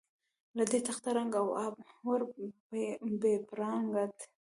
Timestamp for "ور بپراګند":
2.07-4.17